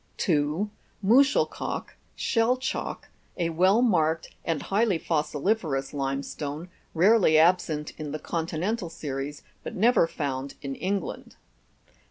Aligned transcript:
2. 0.17 0.67
Muschelkalk, 1.03 1.93
(shell 2.15 2.57
chalk), 2.57 3.09
a 3.37 3.49
well 3.49 3.83
marked 3.83 4.33
and 4.43 4.63
highly 4.63 4.97
fossili' 4.97 5.53
ferous 5.53 5.93
limestone, 5.93 6.69
rarely 6.95 7.37
absent 7.37 7.91
in 7.99 8.11
the 8.11 8.17
continental 8.17 8.89
series, 8.89 9.43
but 9.61 9.75
never 9.75 10.07
found 10.07 10.55
in 10.63 10.73
England. 10.73 11.35